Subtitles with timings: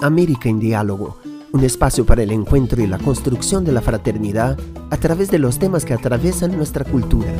[0.00, 1.18] América en Diálogo,
[1.52, 4.58] un espacio para el encuentro y la construcción de la fraternidad
[4.90, 7.32] a través de los temas que atraviesan nuestra cultura.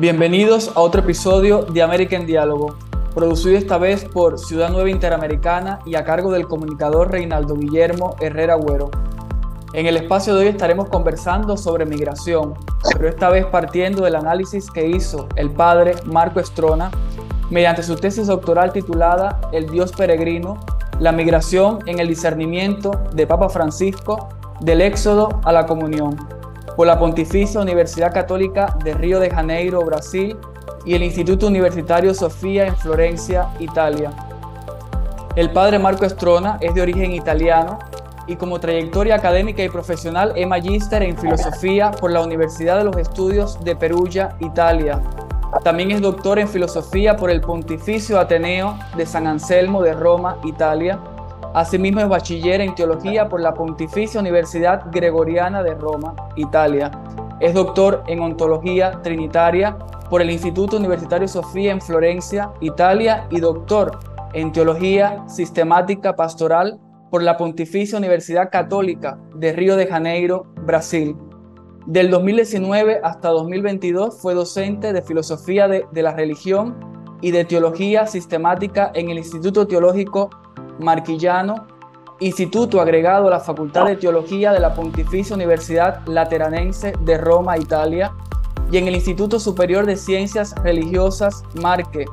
[0.00, 2.76] Bienvenidos a otro episodio de América en Diálogo,
[3.16, 8.54] producido esta vez por Ciudad Nueva Interamericana y a cargo del comunicador Reinaldo Guillermo Herrera
[8.54, 8.92] Agüero.
[9.72, 12.54] En el espacio de hoy estaremos conversando sobre migración,
[12.92, 16.92] pero esta vez partiendo del análisis que hizo el padre Marco Estrona
[17.50, 20.60] mediante su tesis doctoral titulada El Dios Peregrino,
[21.00, 24.28] la migración en el discernimiento de Papa Francisco
[24.60, 26.37] del Éxodo a la Comunión
[26.78, 30.36] por la Pontificia Universidad Católica de Río de Janeiro, Brasil,
[30.84, 34.12] y el Instituto Universitario Sofía en Florencia, Italia.
[35.34, 37.80] El padre Marco Estrona es de origen italiano
[38.28, 42.96] y como trayectoria académica y profesional es magíster en filosofía por la Universidad de los
[42.96, 45.02] Estudios de Perugia, Italia.
[45.64, 51.00] También es doctor en filosofía por el Pontificio Ateneo de San Anselmo de Roma, Italia
[51.54, 56.90] Asimismo es bachiller en teología por la Pontificia Universidad Gregoriana de Roma, Italia.
[57.40, 59.76] Es doctor en ontología trinitaria
[60.10, 63.98] por el Instituto Universitario Sofía en Florencia, Italia, y doctor
[64.34, 66.78] en teología sistemática pastoral
[67.10, 71.16] por la Pontificia Universidad Católica de Río de Janeiro, Brasil.
[71.86, 76.76] Del 2019 hasta 2022 fue docente de filosofía de, de la religión
[77.22, 80.28] y de teología sistemática en el Instituto Teológico
[80.78, 81.66] Marquillano,
[82.20, 88.12] instituto agregado a la Facultad de Teología de la Pontificia Universidad Lateranense de Roma, Italia,
[88.70, 92.04] y en el Instituto Superior de Ciencias Religiosas Marque,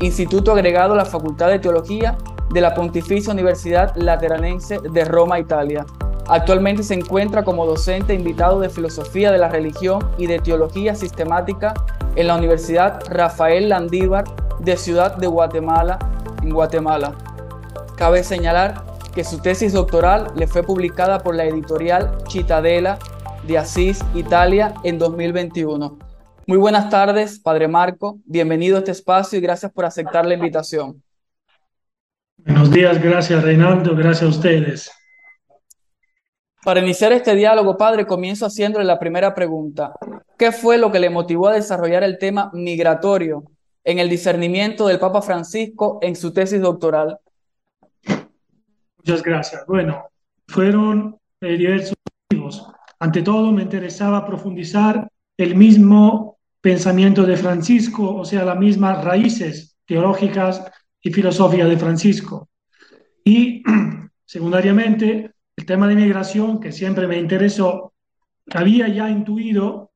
[0.00, 2.18] instituto agregado a la Facultad de Teología
[2.52, 5.86] de la Pontificia Universidad Lateranense de Roma, Italia.
[6.28, 11.74] Actualmente se encuentra como docente invitado de Filosofía de la Religión y de Teología Sistemática
[12.14, 14.24] en la Universidad Rafael Landívar
[14.60, 15.98] de Ciudad de Guatemala,
[16.42, 17.14] en Guatemala.
[18.02, 18.82] Cabe señalar
[19.14, 22.98] que su tesis doctoral le fue publicada por la editorial Chitadela
[23.46, 25.98] de Asís, Italia, en 2021.
[26.48, 28.18] Muy buenas tardes, Padre Marco.
[28.24, 31.00] Bienvenido a este espacio y gracias por aceptar la invitación.
[32.38, 34.90] Buenos días, gracias Reinaldo, gracias a ustedes.
[36.64, 39.92] Para iniciar este diálogo, Padre, comienzo haciéndole la primera pregunta.
[40.36, 43.44] ¿Qué fue lo que le motivó a desarrollar el tema migratorio
[43.84, 47.20] en el discernimiento del Papa Francisco en su tesis doctoral?
[49.04, 49.66] Muchas gracias.
[49.66, 50.04] Bueno,
[50.46, 51.96] fueron eh, diversos
[52.30, 52.66] motivos.
[53.00, 59.76] Ante todo, me interesaba profundizar el mismo pensamiento de Francisco, o sea, las mismas raíces
[59.84, 60.64] teológicas
[61.00, 62.48] y filosóficas de Francisco.
[63.24, 63.64] Y,
[64.24, 67.94] secundariamente, el tema de migración, que siempre me interesó,
[68.52, 69.90] había ya intuido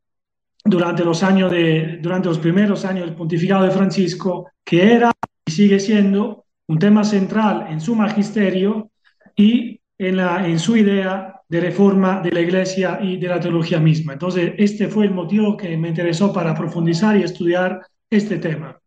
[0.65, 5.13] durante los años de, durante los primeros años del pontificado de Francisco, que era
[5.45, 8.91] y sigue siendo un tema central en su magisterio
[9.37, 13.79] y en, la, en su idea de reforma de la Iglesia y de la teología
[13.79, 14.15] misma.
[14.15, 18.81] Entonces, este fue el motivo que me interesó para profundizar y estudiar este tema.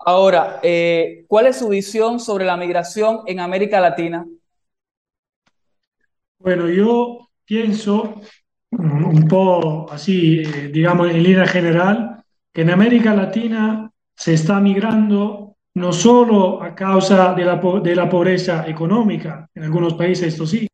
[0.00, 4.24] Ahora, eh, ¿cuál es su visión sobre la migración en América Latina?
[6.38, 8.20] Bueno, yo pienso
[8.70, 12.22] un poco así, eh, digamos, en línea general,
[12.52, 18.08] que en América Latina se está migrando no solo a causa de la, de la
[18.08, 20.66] pobreza económica, en algunos países esto sí,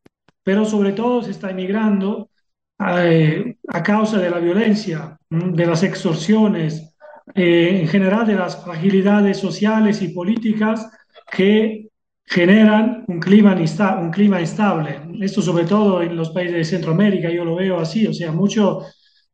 [0.44, 2.30] pero sobre todo se está emigrando
[2.78, 6.94] eh, a causa de la violencia, de las extorsiones,
[7.34, 10.88] eh, en general de las fragilidades sociales y políticas
[11.30, 11.88] que
[12.24, 13.56] generan un clima,
[14.00, 15.00] un clima estable.
[15.20, 18.82] Esto sobre todo en los países de Centroamérica, yo lo veo así, o sea, mucho,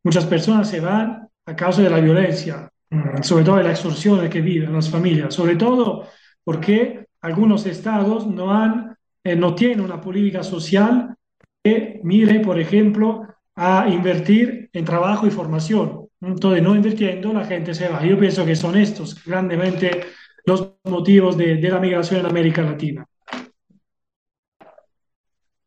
[0.03, 2.71] muchas personas se van a causa de la violencia.
[2.91, 6.07] Mm, sobre todo de la extorsión que viven las familias, sobre todo
[6.43, 11.15] porque algunos estados no, han, eh, no tienen una política social
[11.63, 16.07] que mire, por ejemplo, a invertir en trabajo y formación.
[16.21, 18.03] Entonces, no invirtiendo, la gente se va.
[18.03, 20.05] Yo pienso que son estos grandemente
[20.45, 23.05] los motivos de, de la migración en América Latina.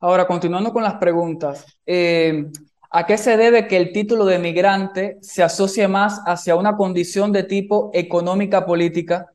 [0.01, 2.47] Ahora, continuando con las preguntas, eh,
[2.95, 7.33] ¿A qué se debe que el título de migrante se asocie más hacia una condición
[7.33, 9.33] de tipo económica política?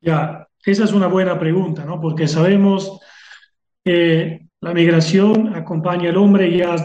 [0.00, 2.00] Ya, esa es una buena pregunta, ¿no?
[2.00, 3.00] Porque sabemos
[3.84, 6.76] que la migración acompaña al hombre ya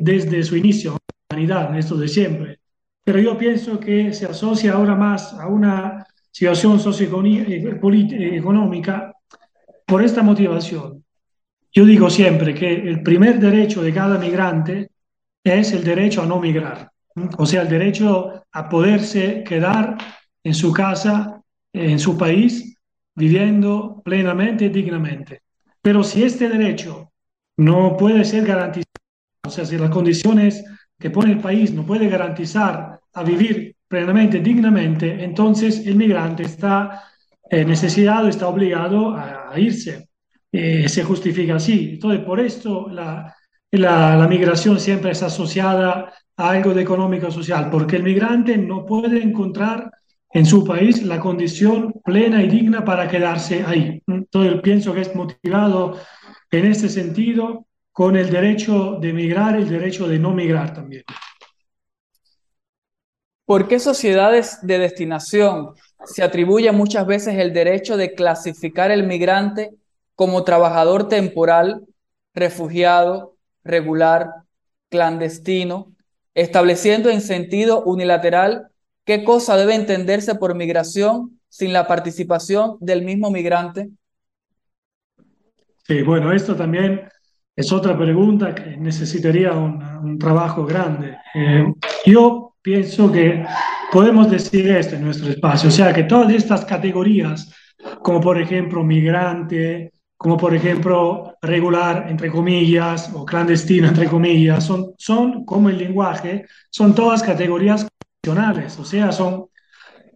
[0.00, 2.58] desde su inicio, la humanidad, esto de siempre.
[3.04, 9.14] pero yo pienso que se asocia ahora más a una situación socioeconómica
[9.86, 11.04] por esta motivación.
[11.72, 14.90] Yo digo siempre que el primer derecho de cada migrante
[15.44, 16.90] es el derecho a no migrar,
[17.38, 19.96] o sea, el derecho a poderse quedar
[20.42, 22.76] en su casa, en su país,
[23.14, 25.42] viviendo plenamente y dignamente.
[25.82, 27.12] Pero si este derecho
[27.56, 28.86] no puede ser garantizado,
[29.46, 30.64] o sea, si las condiciones
[30.98, 37.04] que pone el país no puede garantizar a vivir plenamente, dignamente, entonces el migrante está
[37.50, 40.09] eh, necesitado, está obligado a, irse.
[40.52, 41.90] Eh, se justifica así.
[41.92, 43.34] Entonces, por esto la,
[43.70, 49.22] la, migración siempre es asociada a algo de económico social, porque el migrante no puede
[49.22, 49.90] encontrar
[50.32, 54.02] en su país la condición plena y digna para quedarse ahí.
[54.06, 55.98] Entonces, pienso que es motivado
[56.50, 61.04] en este sentido con el derecho de migrar, el derecho de no migrar también.
[63.44, 65.74] ¿Por qué sociedades de destinación
[66.04, 69.70] se atribuye muchas veces el derecho de clasificar el migrante
[70.20, 71.86] como trabajador temporal,
[72.34, 74.28] refugiado, regular,
[74.90, 75.94] clandestino,
[76.34, 78.66] estableciendo en sentido unilateral
[79.06, 83.88] qué cosa debe entenderse por migración sin la participación del mismo migrante?
[85.86, 87.08] Sí, bueno, esto también
[87.56, 91.16] es otra pregunta que necesitaría un, trabajo grande.
[91.34, 91.64] Eh,
[92.04, 93.42] yo pienso que
[93.90, 97.50] podemos decir esto en nuestro espacio, o sea, que todas estas categorías,
[98.02, 104.92] como por ejemplo migrante, como por ejemplo regular, entre comillas, o clandestino, entre comillas, son,
[104.98, 107.88] son como el lenguaje, son todas categorías
[108.22, 109.46] funcionales, o sea, son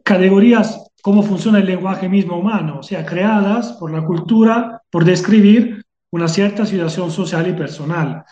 [0.03, 5.83] categorías cómo funciona el lenguaje mismo humano, o sea, creadas por la cultura, por describir
[6.11, 8.27] una cierta situación social y personal.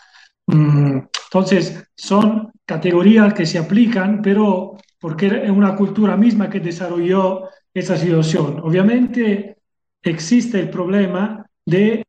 [0.45, 7.49] Mm, entonces, son categorías que se aplican, pero porque es una cultura misma que desarrolló
[7.73, 8.59] esa situación.
[8.59, 9.57] Obviamente
[10.03, 12.05] existe el problema de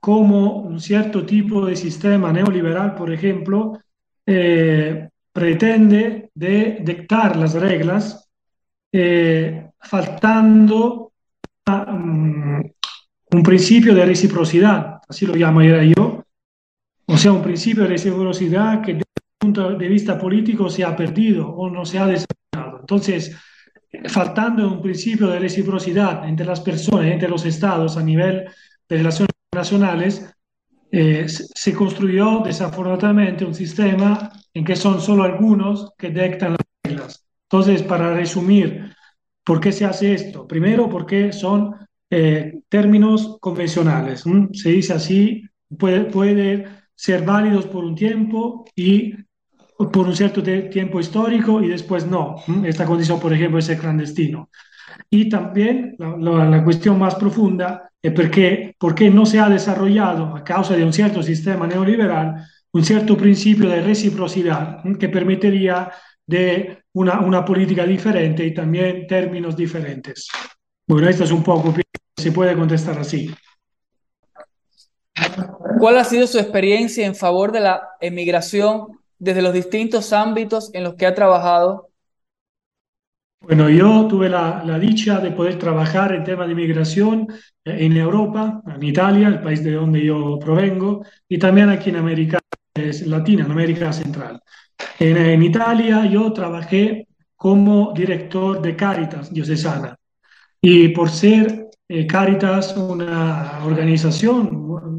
[0.00, 3.78] cómo un cierto tipo de sistema neoliberal, por ejemplo,
[4.26, 8.28] eh, pretende de dictar las reglas
[8.92, 11.12] eh, faltando
[11.66, 12.60] mm,
[13.30, 16.24] un principio de reciprocidad, así lo llamaría yo,
[17.06, 20.94] o sea, un principio de reciprocidad que desde el punto de vista político se ha
[20.94, 22.80] perdido o no se ha desarrollado.
[22.80, 23.36] Entonces,
[24.08, 28.46] faltando un principio de reciprocidad entre las personas, entre los estados a nivel
[28.88, 30.34] de relaciones internacionales,
[30.90, 37.24] eh, se construyó desafortunadamente un sistema en que son solo algunos que dictan las reglas.
[37.42, 38.94] Entonces, para resumir,
[39.44, 40.46] ¿por qué se hace esto?
[40.46, 41.74] Primero, porque son
[42.10, 44.24] eh, términos convencionales.
[44.52, 45.42] Se dice así,
[45.78, 49.12] puede, puede ser válidos por un tiempo y
[49.76, 52.36] por un cierto tiempo histórico y después no.
[52.64, 54.50] Esta condición, por ejemplo, es el clandestino.
[55.10, 60.44] Y también la, la, cuestión más profunda es porque, porque no se ha desarrollado, a
[60.44, 65.90] causa de un cierto sistema neoliberal, un cierto principio de reciprocidad permitiría
[66.26, 70.28] de una, una política diferente y también términos diferentes.
[70.86, 71.74] Bueno, esto es un poco,
[72.16, 73.30] se puede contestar así.
[75.78, 80.84] ¿Cuál ha sido su experiencia en favor de la emigración desde los distintos ámbitos en
[80.84, 81.87] los que ha trabajado?
[83.40, 87.26] Bueno, yo tuve la, la dicha de poder trabajar en tema de inmigración
[87.64, 91.96] eh, en Europa, en Italia, el país de donde yo provengo, y también aquí en
[91.96, 92.38] América
[93.06, 94.40] Latina, en América Central.
[94.98, 99.96] En, en Italia yo trabajé como director de Caritas diocesana.
[100.60, 104.50] Y por ser eh, Caritas una organización,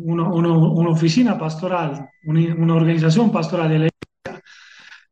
[0.05, 3.89] una, una, oficina pastoral, una, organización pastoral de la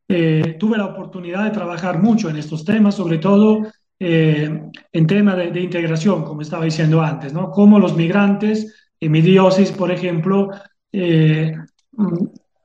[0.07, 3.63] eh, tuve la oportunidad de trabajar mucho en estos temas, sobre todo
[3.99, 4.61] eh,
[4.91, 7.51] en tema de, de, integración, como estaba diciendo antes, ¿no?
[7.51, 10.49] Cómo los migrantes en mi diócesis, por ejemplo,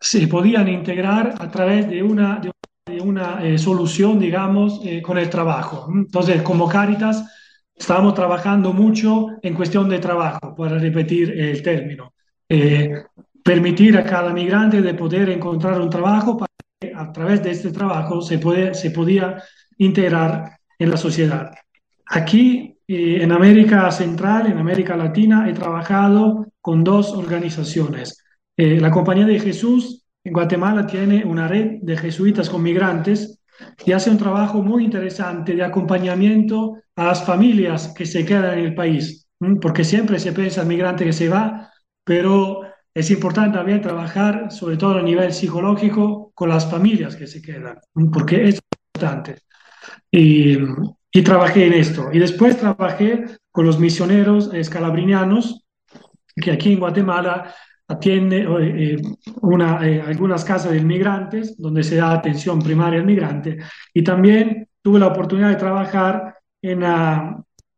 [0.00, 2.40] se podían integrar a través de una,
[2.86, 5.88] de una solución, digamos, con el trabajo.
[5.92, 7.24] Entonces, como Caritas,
[7.82, 12.14] Estábamos trabajando mucho en cuestión de trabajo, para repetir el término.
[12.48, 12.92] Eh,
[13.42, 16.51] permitir a cada migrante de poder encontrar un trabajo para
[16.94, 19.42] a través de este trabajo se, puede, se podía
[19.78, 21.52] integrar en la sociedad.
[22.06, 28.24] Aquí eh, en América Central, en América Latina, he trabajado con dos organizaciones.
[28.56, 33.40] Eh, la Compañía de Jesús en Guatemala tiene una red de jesuitas con migrantes
[33.84, 38.66] y hace un trabajo muy interesante de acompañamiento a las familias que se quedan en
[38.66, 39.26] el país,
[39.60, 41.70] porque siempre se piensa el migrante que se va,
[42.04, 42.60] pero
[42.94, 47.78] es importante también trabajar, sobre todo a nivel psicológico, con las familias que se quedan,
[48.12, 48.60] porque es
[48.92, 49.36] constante.
[50.10, 50.58] Y,
[51.10, 52.10] y trabajé en esto.
[52.12, 55.64] Y después trabajé con los misioneros escalabrinianos,
[56.36, 57.54] que aquí en Guatemala
[57.88, 58.96] atiende eh,
[59.42, 63.58] una, eh, algunas casas de inmigrantes, donde se da atención primaria al migrante.
[63.92, 66.82] Y también tuve la oportunidad de trabajar en,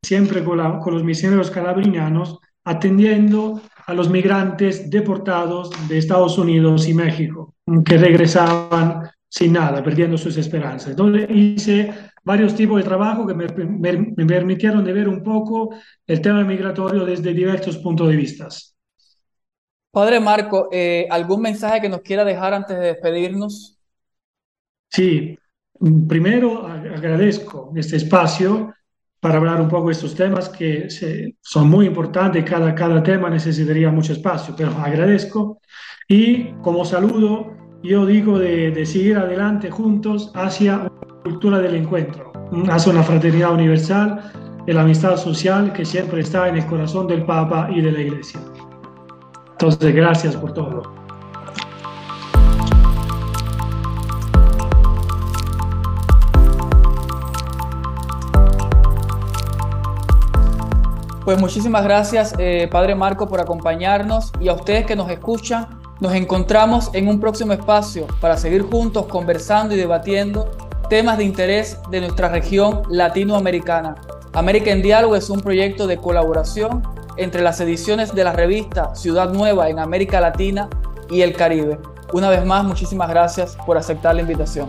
[0.02, 6.94] siempre con, con los misioneros calabrinianos, atendiendo a los migrantes deportados de Estados Unidos y
[6.94, 10.94] México, que regresaban sin nada, perdiendo sus esperanzas.
[10.94, 15.74] Donde hice varios tipos de trabajo que me, me, permitieron de ver un poco
[16.06, 18.48] el tema migratorio desde diversos puntos de vista.
[19.90, 23.78] Padre Marco, eh, ¿algún mensaje que nos quiera dejar antes de despedirnos?
[24.90, 25.38] Sí,
[26.08, 28.72] primero agradezco este espacio
[29.24, 30.86] para hablar un poco de estos temas que
[31.40, 35.62] son muy importantes, cada, cada tema necesitaría mucho espacio, pero agradezco.
[36.06, 42.34] Y como saludo, yo digo de, de seguir adelante juntos hacia una cultura del encuentro,
[42.68, 44.30] hacia una fraternidad universal,
[44.66, 48.02] de la amistad social que siempre está en el corazón del Papa y de la
[48.02, 48.40] Iglesia.
[49.52, 51.03] Entonces, gracias por todo.
[61.24, 65.80] Pues muchísimas gracias, eh, Padre Marco, por acompañarnos y a ustedes que nos escuchan.
[66.00, 70.50] Nos encontramos en un próximo espacio para seguir juntos conversando y debatiendo
[70.90, 73.94] temas de interés de nuestra región latinoamericana.
[74.34, 76.82] América en Diálogo es un proyecto de colaboración
[77.16, 80.68] entre las ediciones de la revista Ciudad Nueva en América Latina
[81.08, 81.78] y el Caribe.
[82.12, 84.68] Una vez más, muchísimas gracias por aceptar la invitación.